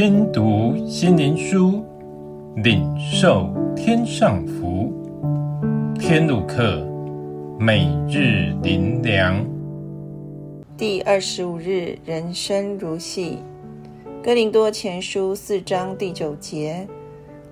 [0.00, 1.84] 听读心灵书，
[2.54, 4.92] 领受天上福。
[5.98, 6.86] 天路客，
[7.58, 9.44] 每日灵粮。
[10.76, 13.38] 第二十五日，人生如戏。
[14.22, 16.86] 哥林多前书四章第九节。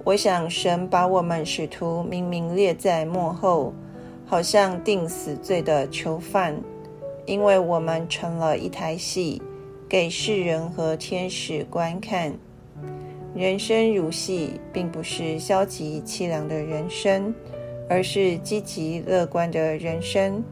[0.05, 3.75] 我想神把我们使徒明明列在末后，
[4.25, 6.55] 好像定死罪的囚犯，
[7.27, 9.43] 因为我们成了一台戏。
[9.89, 12.37] 给世人和天使观看，
[13.37, 17.33] 人生如戏，并不是消极凄凉的人生，
[17.89, 20.43] 而是积极乐观的人生。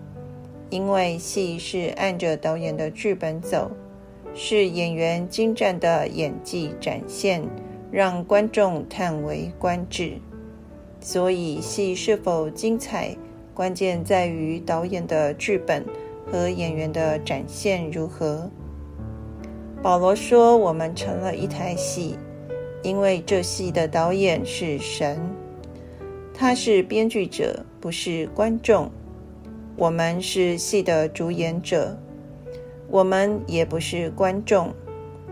[0.71, 3.73] 因为戏是按着导演的剧本走，
[4.37, 7.43] 是演员精湛的演技展现，
[7.91, 10.13] 让观众叹为观止。
[11.01, 13.17] 所以，戏是否精彩，
[13.53, 15.85] 关键在于导演的剧本
[16.31, 18.49] 和演员的展现如何。
[19.85, 22.17] 保罗说：“我们成了一台戏，
[22.83, 25.21] 因为这戏的导演是神，
[26.33, 28.91] 他是编剧者，不是观众。
[29.77, 31.99] 我们是戏的主演者，
[32.89, 34.73] 我们也不是观众，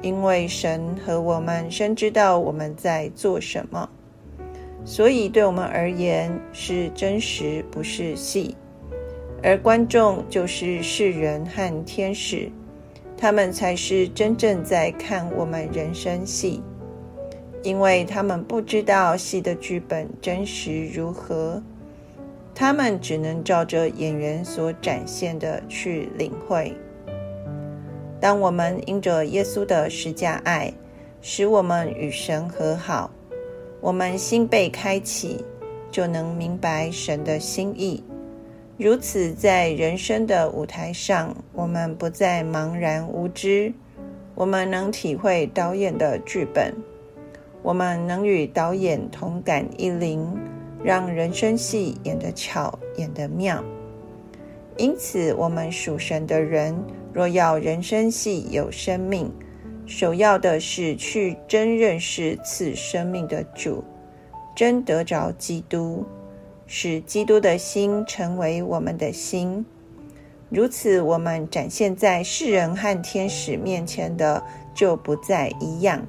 [0.02, 3.88] 因为神和我们深知道我们在做什么，
[4.84, 8.54] 所以对我们而言是真实，不是戏。
[9.42, 12.52] 而观众就是世人和天使。”
[13.22, 16.60] 他们才是真正在看我们人生戏，
[17.62, 21.62] 因为他们不知道戏的剧本真实如何，
[22.52, 26.74] 他们只能照着演员所展现的去领会。
[28.20, 30.74] 当我们因着耶稣的十架爱，
[31.20, 33.08] 使我们与神和好，
[33.80, 35.44] 我们心被开启，
[35.92, 38.02] 就能明白神的心意。
[38.82, 43.72] 如此，在人生的舞台上，我们不再茫然无知，
[44.34, 46.74] 我们能体会导演的剧本，
[47.62, 50.36] 我们能与导演同感一灵，
[50.82, 53.62] 让人生戏演得巧，演得妙。
[54.76, 56.76] 因此，我们属神的人，
[57.12, 59.32] 若要人生戏有生命，
[59.86, 63.84] 首要的是去真认识赐生命的主，
[64.56, 66.04] 真得着基督。
[66.74, 69.62] 使基督的心成为我们的心，
[70.48, 76.02] 如此，我们展现在世人和天使面前的就不再一样，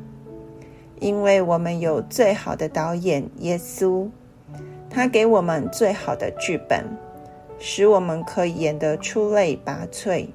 [1.02, 4.08] 因为我们有最好的导演耶稣，
[4.90, 6.86] 他给我们最好的剧本，
[7.60, 10.28] 使我们可以演得出类拔萃，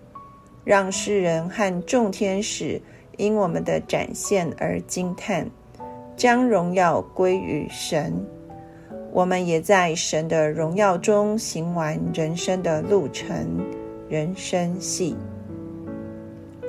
[0.62, 2.78] 让世人和众天使
[3.16, 5.48] 因我们的展现而惊叹，
[6.18, 8.12] 将荣耀归于神。
[9.12, 13.64] 我们也在神的荣耀中行完人生的路程，
[14.08, 15.16] 人生戏。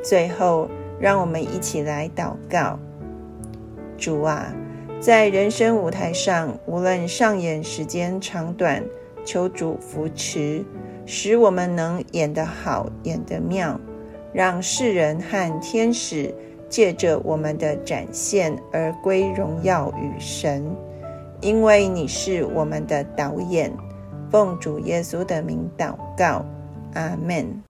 [0.01, 2.79] 最后，让我们一起来祷告：
[3.97, 4.53] 主啊，
[5.01, 8.81] 在人生舞台上，无论上演时间长短，
[9.25, 10.63] 求主扶持，
[11.05, 13.79] 使我们能演得好，演得妙，
[14.31, 16.33] 让世人和天使
[16.69, 20.63] 借着我们的展现而归荣耀与神。
[21.41, 23.71] 因为你是我们的导演，
[24.29, 26.45] 奉主耶稣的名祷告，
[26.93, 27.63] 阿门。